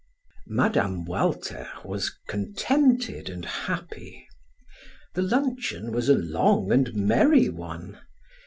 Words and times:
Mme. 0.47 1.03
Walter 1.05 1.69
was 1.85 2.09
contented 2.27 3.29
and 3.29 3.45
happy. 3.45 4.25
The 5.13 5.21
luncheon 5.21 5.91
was 5.91 6.09
a 6.09 6.15
long 6.15 6.71
and 6.71 6.91
merry 6.95 7.49
one. 7.49 7.99